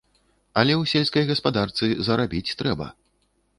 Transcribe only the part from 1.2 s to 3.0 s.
гаспадарцы зарабіць трэба.